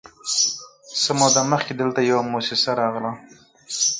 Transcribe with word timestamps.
_څه 1.01 1.11
موده 1.19 1.41
مخکې 1.53 1.73
دلته 1.81 1.99
يوه 2.09 2.23
موسسه 2.31 2.71
راغله، 2.81 3.11